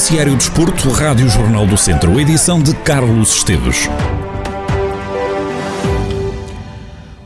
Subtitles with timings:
[0.00, 3.86] Noticiário Desporto, Rádio Jornal do Centro, edição de Carlos Esteves.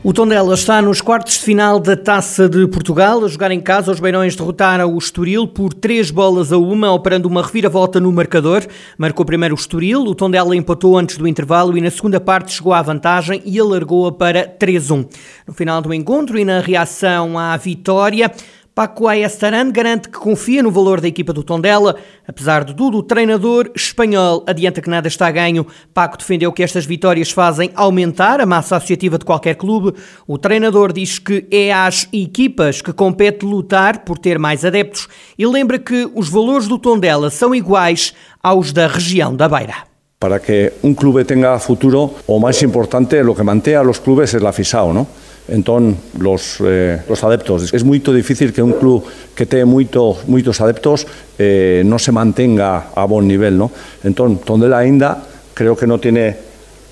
[0.03, 3.23] O Tondela está nos quartos de final da Taça de Portugal.
[3.23, 7.27] A jogar em casa, os Beirões derrotaram o Estoril por três bolas a uma, operando
[7.27, 8.63] uma reviravolta no marcador.
[8.97, 12.73] Marcou primeiro o Estoril, o Tondela empatou antes do intervalo e na segunda parte chegou
[12.73, 15.07] à vantagem e alargou-a para 3-1.
[15.47, 18.29] No final do encontro e na reação à vitória,
[18.75, 21.95] Paco Ayestaran garante que confia no valor da equipa do Tondela.
[22.27, 25.65] Apesar de tudo, o treinador espanhol adianta que nada está ganho.
[25.93, 29.93] Paco defendeu que estas vitórias fazem aumentar a massa associativa de qualquer clube.
[30.27, 35.47] O treinador diz que é às equipas que compete lutar por ter mais adeptos e
[35.47, 39.85] lembra que os valores do Tondela são iguais aos da região da Beira.
[40.19, 44.37] Para que um clube tenha futuro, o mais importante, o que mantém os clubes é
[44.37, 45.07] a não?
[45.47, 47.73] entón los, eh, los adeptos.
[47.73, 51.05] Es moito difícil que un club que te moito, moitos adeptos
[51.37, 53.57] eh, non se mantenga a bon nivel.
[53.57, 53.69] No?
[54.01, 55.21] Entón, Tondela ainda
[55.53, 56.33] creo que non tiene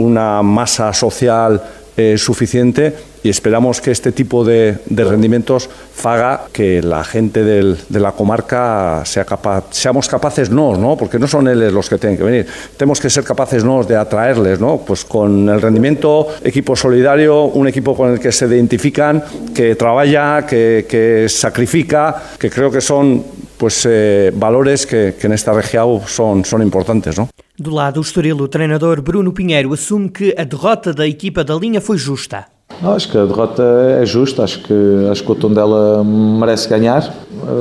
[0.01, 1.61] unha masa social
[1.97, 7.99] eh, suficiente y esperamos que este tipo de, de rendimientos faga que la gente de
[7.99, 10.97] la comarca sea capaz, seamos capaces no, ¿no?
[10.97, 13.95] porque no son ellos los que tienen que venir, tenemos que ser capaces no de
[13.95, 14.79] atraerles, ¿no?
[14.79, 20.45] pues con el rendimiento, equipo solidario, un equipo con el que se identifican, que trabaja,
[20.45, 23.23] que, que sacrifica, que creo que son
[23.57, 27.15] pues, eh, valores que, que nesta região são, são importantes.
[27.17, 27.29] Não?
[27.57, 31.55] Do lado do Estoril, o treinador Bruno Pinheiro assume que a derrota da equipa da
[31.55, 32.52] linha foi justa.
[32.83, 33.63] Acho que a derrota
[34.01, 34.73] é justa, acho que,
[35.09, 37.13] acho que o Tondela merece ganhar.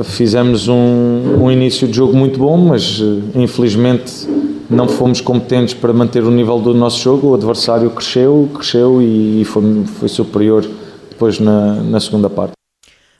[0.03, 3.01] Fizemos um, um início de jogo muito bom, mas
[3.33, 4.27] infelizmente
[4.69, 7.29] não fomos competentes para manter o nível do nosso jogo.
[7.29, 10.65] O adversário cresceu, cresceu e foi, foi superior
[11.09, 12.53] depois na, na segunda parte.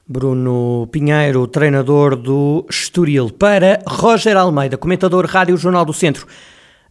[0.06, 3.30] Bruno Pinheiro, treinador do Estoril.
[3.32, 6.27] Para Roger Almeida, comentador Rádio Jornal do Centro.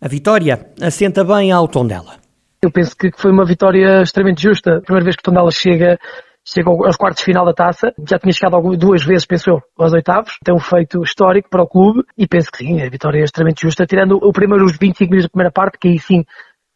[0.01, 2.22] A vitória assenta bem ao Tondela.
[2.65, 4.77] Eu penso que foi uma vitória extremamente justa.
[4.77, 5.99] A primeira vez que o Tondela chega,
[6.47, 7.93] chega aos quartos de final da taça.
[8.09, 10.39] Já tinha chegado duas vezes, penso eu, aos oitavos.
[10.45, 13.63] Tem um feito histórico para o clube e penso que sim, a vitória é extremamente
[13.63, 13.85] justa.
[13.85, 16.25] Tirando o primeiro, os 25 minutos da primeira parte, que aí sim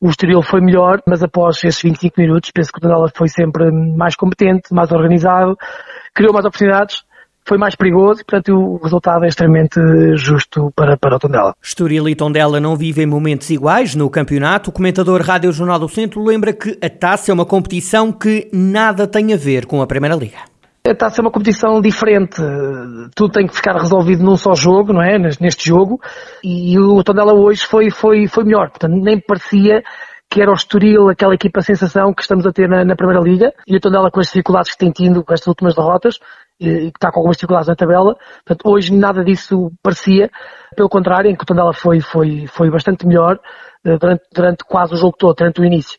[0.00, 3.70] o Estoril foi melhor, mas após esses 25 minutos penso que o Tondela foi sempre
[3.70, 5.56] mais competente, mais organizado,
[6.12, 7.05] criou mais oportunidades
[7.46, 9.78] foi mais perigoso e, portanto, o resultado é extremamente
[10.16, 11.54] justo para, para o Tondela.
[11.62, 14.70] Estoril e Tondela não vivem momentos iguais no campeonato.
[14.70, 19.06] O comentador Rádio Jornal do Centro lembra que a taça é uma competição que nada
[19.06, 20.38] tem a ver com a Primeira Liga.
[20.86, 22.40] A taça é uma competição diferente.
[23.14, 25.18] Tudo tem que ficar resolvido num só jogo, não é?
[25.18, 26.00] Neste jogo.
[26.44, 28.70] E o Tondela hoje foi, foi, foi melhor.
[28.70, 29.82] Portanto, nem parecia
[30.30, 33.52] que era o Estoril, aquela equipa sensação que estamos a ter na, na Primeira Liga,
[33.66, 36.18] e o Tondela com as dificuldades que tem tido com estas últimas derrotas,
[36.60, 38.16] e que está com algumas dificuldades na tabela.
[38.44, 40.30] Portanto, hoje nada disso parecia.
[40.74, 43.38] Pelo contrário, em que o Tondela foi, foi, foi bastante melhor
[43.84, 45.98] eh, durante, durante quase o jogo todo, durante o início.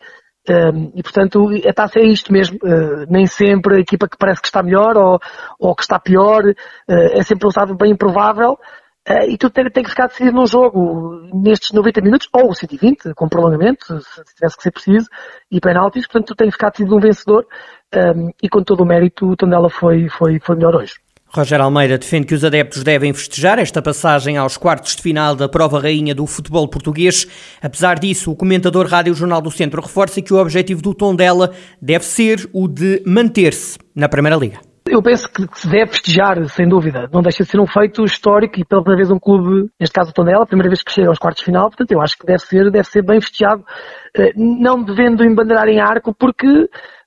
[0.50, 2.58] Um, e portanto, a taça é isto mesmo.
[2.64, 5.20] Uh, nem sempre a equipa que parece que está melhor ou,
[5.60, 6.54] ou que está pior uh,
[6.88, 8.58] é sempre um resultado bem improvável.
[9.10, 13.14] Uh, e tudo tem, tem, que ficar decidido num jogo, nestes 90 minutos, ou 120,
[13.16, 15.08] com prolongamento, se tivesse que ser preciso,
[15.50, 17.46] e penaltis, portanto tudo tem que ficar decidido num vencedor,
[17.96, 20.96] um, ehm, e com todo o mérito o Tondela foi, foi, foi melhor hoje.
[21.30, 25.48] Roger Almeida defende que os adeptos devem festejar esta passagem aos quartos de final da
[25.48, 27.28] prova rainha do futebol português.
[27.62, 31.52] Apesar disso, o comentador Rádio Jornal do Centro reforça que o objetivo do Tondela
[31.82, 34.67] deve ser o de manter-se na Primeira Liga.
[34.90, 37.10] Eu penso que se deve festejar, sem dúvida.
[37.12, 40.12] Não deixa de ser um feito histórico e pela primeira vez um clube, neste caso
[40.12, 42.26] o Tondela, a primeira vez que chega aos quartos de final, portanto eu acho que
[42.26, 43.66] deve ser, deve ser bem festejado,
[44.16, 46.48] eh, não devendo embandeirar em arco, porque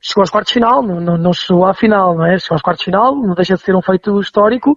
[0.00, 2.38] chegou aos quartos de final, não, não, chegou à final, não é?
[2.38, 4.74] Chegou aos quartos de final, não deixa de ser um feito histórico,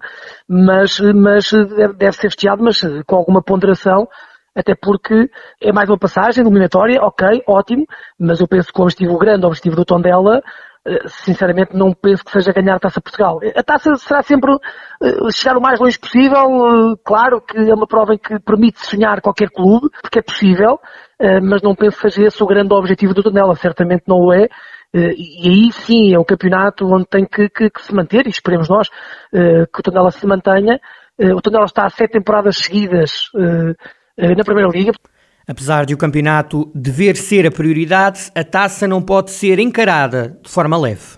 [0.48, 1.52] mas, mas
[1.98, 4.08] deve, ser festejado, mas com alguma ponderação,
[4.56, 5.30] até porque
[5.62, 7.86] é mais uma passagem eliminatória, ok, ótimo,
[8.20, 10.44] mas eu penso que o objetivo, o grande objetivo do Tondela eh,
[11.08, 13.40] sinceramente não penso que seja ganhar a Taça Portugal.
[13.56, 14.52] A Taça será sempre
[15.02, 18.86] eh, chegar o mais longe possível, eh, claro que é uma prova em que permite
[18.86, 20.80] sonhar qualquer clube, porque é possível,
[21.42, 24.50] mas não penso que seja esse o grande objetivo do Tondela, certamente não o é,
[24.94, 28.68] e aí sim é um campeonato onde tem que, que, que se manter, e esperemos
[28.68, 28.90] nós
[29.32, 30.82] que o Tondela se mantenha.
[31.18, 33.30] O Tondela está há sete temporadas seguidas
[34.18, 34.92] na Primeira Liga.
[35.48, 40.50] Apesar de o campeonato dever ser a prioridade, a taça não pode ser encarada de
[40.50, 41.18] forma leve.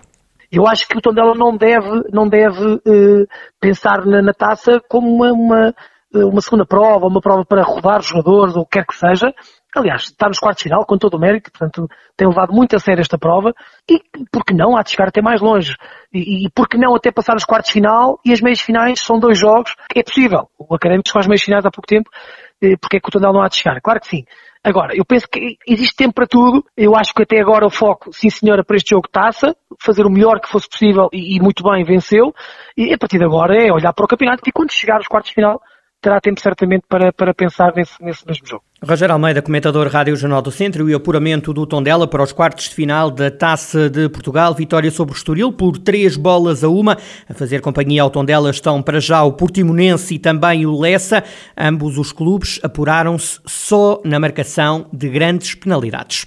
[0.50, 3.26] Eu acho que o Tondela não deve, não deve uh,
[3.60, 5.74] pensar na, na, taça como uma, uma,
[6.14, 9.34] eh, uma, segunda prova, uma prova para rodar jogadores, ou o que quer que seja.
[9.74, 12.78] aliás, está nos quartos de final com todo o mérito, portanto tem levado muito a
[12.78, 13.52] sério esta prova
[13.90, 14.00] e
[14.30, 15.74] por que não há de chegar até mais longe
[16.12, 19.00] e, e por que não até passar nos quartos de final e as meias finais
[19.00, 20.48] são dois jogos, é possível.
[20.58, 22.45] O Académico faz meias finais há pouco tempo, eh,
[22.80, 23.80] porque é que o Tondela não há de chegar?
[23.80, 24.24] Claro que sim.
[24.64, 26.64] Agora, eu penso que existe tempo para tudo.
[26.76, 30.10] Eu acho que até agora o foco, sim senhora, para este jogo taça, fazer o
[30.10, 32.34] melhor que fosse possível e, e muito bem venceu.
[32.76, 35.30] E a partir de agora é olhar para o campeonato e quando chegar aos quartos
[35.30, 35.60] de final,
[36.06, 38.62] terá tempo certamente para, para pensar nesse, nesse mesmo jogo.
[38.80, 42.68] Roger Almeida, comentador Rádio Jornal do Centro e o apuramento do Tondela para os quartos
[42.68, 44.54] de final da Taça de Portugal.
[44.54, 46.96] Vitória sobre o Estoril por três bolas a uma.
[47.28, 51.24] A fazer companhia ao Tondela estão para já o Portimonense e também o Lessa.
[51.58, 56.24] Ambos os clubes apuraram-se só na marcação de grandes penalidades.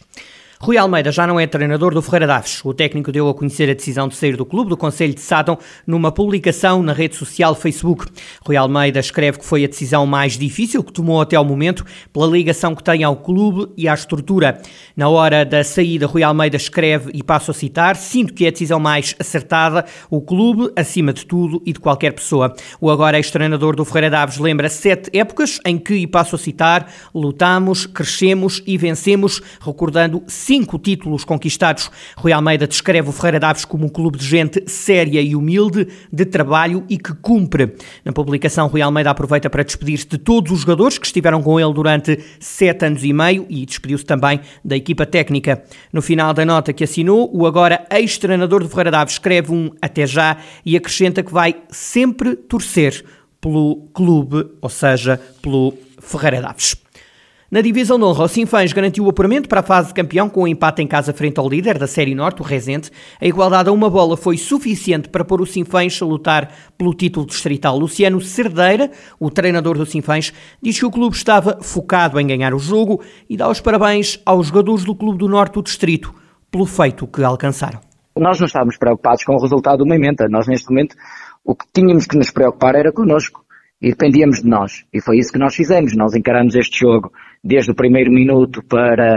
[0.62, 2.60] Rui Almeida já não é treinador do Ferreira Daves.
[2.66, 5.58] O técnico deu a conhecer a decisão de sair do clube do Conselho de Sátão
[5.88, 8.08] numa publicação na rede social Facebook.
[8.46, 12.28] Rui Almeida escreve que foi a decisão mais difícil que tomou até ao momento pela
[12.28, 14.62] ligação que tem ao clube e à estrutura.
[14.98, 18.52] Na hora da saída, Rui Almeida escreve e passo a citar: Sinto que é a
[18.52, 22.54] decisão mais acertada, o clube acima de tudo e de qualquer pessoa.
[22.82, 26.92] O agora ex-treinador do Ferreira Daves lembra sete épocas em que, e passo a citar,
[27.16, 31.92] lutamos, crescemos e vencemos, recordando cinco títulos conquistados.
[32.18, 36.26] Rui Almeida descreve o Ferreira Daves como um clube de gente séria e humilde, de
[36.26, 37.76] trabalho e que cumpre.
[38.04, 41.72] Na publicação, Rui Almeida aproveita para despedir-se de todos os jogadores que estiveram com ele
[41.72, 45.64] durante sete anos e meio e despediu-se também da equipa técnica.
[45.94, 50.08] No final da nota que assinou, o agora ex-treinador do Ferreira Daves escreve um até
[50.08, 53.06] já e acrescenta que vai sempre torcer
[53.40, 56.89] pelo clube, ou seja, pelo Ferreira Daves.
[57.52, 60.42] Na divisão de honra, o Sinfãs garantiu o apuramento para a fase de campeão com
[60.42, 62.92] o um empate em casa frente ao líder da Série Norte, o Rezende.
[63.20, 67.26] A igualdade a uma bola foi suficiente para pôr o Sinfãs a lutar pelo título
[67.26, 67.76] distrital.
[67.76, 70.32] Luciano Cerdeira, o treinador do Sinfãs,
[70.62, 74.50] diz que o clube estava focado em ganhar o jogo e dá os parabéns aos
[74.50, 76.14] jogadores do Clube do Norte do Distrito
[76.52, 77.80] pelo feito que alcançaram.
[78.16, 80.24] Nós não estávamos preocupados com o resultado do momento.
[80.30, 80.96] Nós, neste momento,
[81.44, 83.44] o que tínhamos que nos preocupar era connosco
[83.82, 84.86] e dependíamos de nós.
[84.94, 85.96] E foi isso que nós fizemos.
[85.96, 87.12] Nós encaramos este jogo
[87.44, 89.16] desde o primeiro minuto para,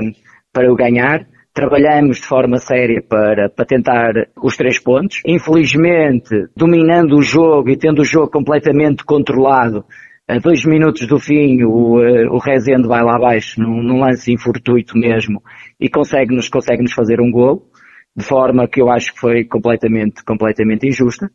[0.53, 1.27] para o ganhar.
[1.55, 5.21] Trabalhamos de forma séria para, para tentar os três pontos.
[5.27, 9.85] Infelizmente, dominando o jogo e tendo o jogo completamente controlado,
[10.27, 11.99] a dois minutos do fim, o,
[12.35, 15.43] o Rezende vai lá abaixo, num, num lance infortuito mesmo,
[15.79, 17.69] e consegue-nos consegue -nos fazer um gol,
[18.17, 21.31] de forma que eu acho que foi completamente, completamente injusta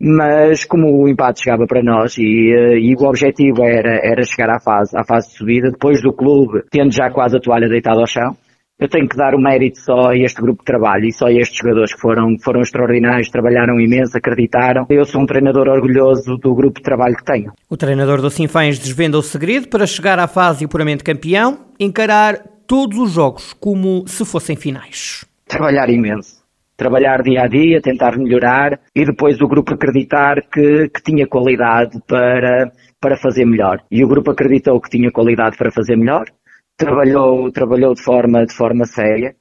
[0.00, 4.50] mas como o empate chegava para nós e, eh, e, o objetivo era, era chegar
[4.50, 8.00] à fase, à fase de subida, depois do clube, tendo já quase a toalha deitada
[8.00, 8.36] ao chão,
[8.78, 11.32] eu tenho que dar o mérito só a este grupo de trabalho e só a
[11.32, 14.84] estes jogadores que foram, foram extraordinários, trabalharam imenso, acreditaram.
[14.90, 17.52] Eu sou um treinador orgulhoso do grupo de trabalho que tenho.
[17.70, 22.38] O treinador do Sinfãs desvenda o segredo para chegar à fase e puramente campeão, encarar
[22.66, 25.24] todos os jogos como se fossem finais.
[25.48, 26.35] Trabalhar imenso
[26.76, 31.98] trabalhar dia a dia, tentar melhorar e depois o grupo acreditar que, que tinha qualidade
[32.06, 32.70] para,
[33.00, 33.82] para fazer melhor.
[33.90, 36.26] E o grupo acreditou que tinha qualidade para fazer melhor,
[36.76, 39.34] trabalhou, trabalhou de forma, de forma séria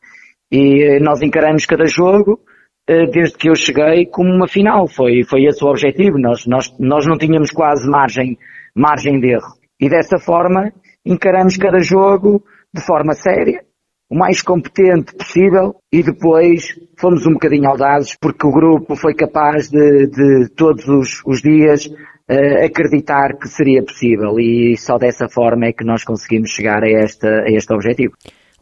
[0.52, 2.40] e nós encaramos cada jogo
[2.88, 4.88] eh, desde que eu cheguei como uma final.
[4.88, 6.18] Foi, foi esse o objetivo.
[6.18, 8.38] Nós, nós, nós não tínhamos quase margem,
[8.76, 9.54] margem de erro.
[9.80, 10.72] E dessa forma
[11.06, 12.44] encaramos cada jogo
[12.74, 13.64] de forma séria
[14.10, 19.70] o mais competente possível e depois fomos um bocadinho audazes porque o grupo foi capaz
[19.70, 25.66] de, de todos os, os dias uh, acreditar que seria possível e só dessa forma
[25.66, 28.14] é que nós conseguimos chegar a, esta, a este objetivo.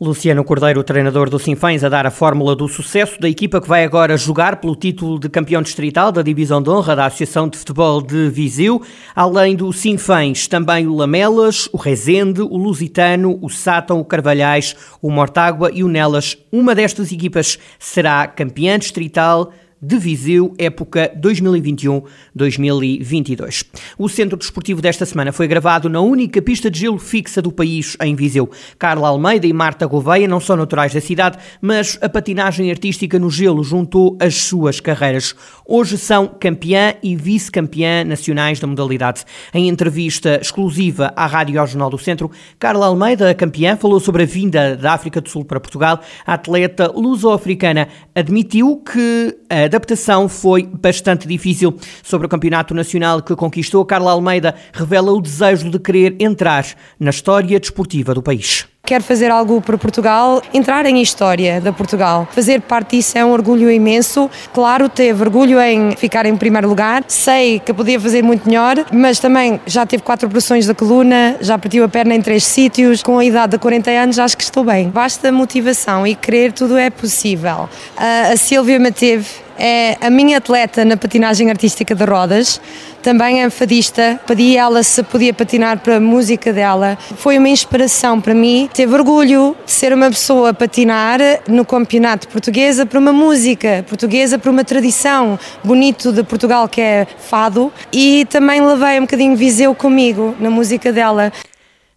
[0.02, 3.84] Luciano Cordeiro, treinador do Sinfãs, a dar a fórmula do sucesso da equipa que vai
[3.84, 8.02] agora jogar pelo título de campeão distrital da Divisão de Honra da Associação de Futebol
[8.02, 8.82] de Viseu.
[9.16, 15.12] Além do Sinfãs, também o Lamelas, o Rezende, o Lusitano, o Sátão, o Carvalhais, o
[15.12, 16.36] Mortágua e o Nelas.
[16.52, 23.66] Uma destas equipas será campeã distrital de Viseu, época 2021-2022.
[23.98, 27.98] O centro desportivo desta semana foi gravado na única pista de gelo fixa do país,
[28.02, 28.50] em Viseu.
[28.80, 33.30] Carla Almeida e Marta Gouveia não são naturais da cidade, mas a patinagem artística no
[33.30, 35.36] gelo juntou as suas carreiras.
[35.66, 39.26] Hoje são campeã e vice-campeã nacionais da modalidade.
[39.54, 44.26] Em entrevista exclusiva à Rádio Jornal do Centro, Carla Almeida, a campeã, falou sobre a
[44.26, 46.00] vinda da África do Sul para Portugal.
[46.26, 51.76] A atleta luso-africana admitiu que a adaptação foi bastante difícil.
[52.04, 56.66] Sobre o campeonato nacional que conquistou, Carla Almeida revela o desejo de querer entrar
[57.00, 58.68] na história desportiva do país.
[58.86, 62.28] quero fazer algo para Portugal, entrar em história da Portugal.
[62.32, 64.30] Fazer parte disso é um orgulho imenso.
[64.54, 67.02] Claro, teve orgulho em ficar em primeiro lugar.
[67.08, 71.58] Sei que podia fazer muito melhor, mas também já teve quatro operações da coluna, já
[71.58, 73.02] partiu a perna em três sítios.
[73.02, 74.90] Com a idade de 40 anos, acho que estou bem.
[74.90, 77.70] Basta motivação e querer, tudo é possível.
[77.98, 79.26] A Silvia manteve
[79.58, 82.60] é a minha atleta na patinagem artística de rodas,
[83.02, 86.98] também é fadista, pedi ela se podia patinar para a música dela.
[87.18, 92.28] Foi uma inspiração para mim, teve orgulho de ser uma pessoa a patinar no campeonato
[92.30, 98.26] portuguesa para uma música portuguesa, para uma tradição bonito de Portugal que é fado e
[98.30, 101.32] também levei um bocadinho Viseu comigo na música dela.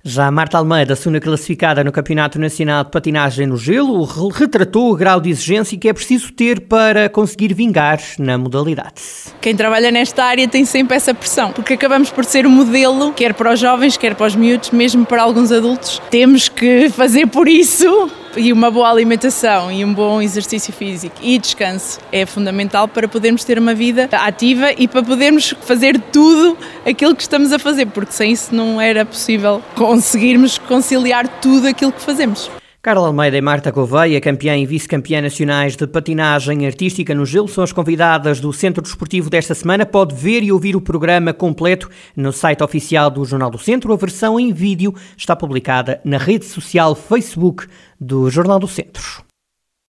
[0.09, 5.21] Já Marta Almeida, segunda classificada no Campeonato Nacional de Patinagem no Gelo, retratou o grau
[5.21, 9.03] de exigência que é preciso ter para conseguir vingar na modalidade.
[9.41, 13.35] Quem trabalha nesta área tem sempre essa pressão, porque acabamos por ser um modelo, quer
[13.35, 16.01] para os jovens, quer para os miúdos, mesmo para alguns adultos.
[16.09, 21.39] Temos que fazer por isso e uma boa alimentação e um bom exercício físico e
[21.39, 27.15] descanso é fundamental para podermos ter uma vida ativa e para podermos fazer tudo aquilo
[27.15, 32.01] que estamos a fazer, porque sem isso não era possível conseguirmos conciliar tudo aquilo que
[32.01, 32.51] fazemos.
[32.87, 37.65] Carla Almeida e Marta Gouveia, campeã e vice-campeã nacionais de patinagem artística no gelo, são
[37.65, 39.85] as convidadas do Centro Desportivo desta semana.
[39.85, 43.93] Pode ver e ouvir o programa completo no site oficial do Jornal do Centro.
[43.93, 47.67] A versão em vídeo está publicada na rede social Facebook
[48.01, 49.26] do Jornal do Centro.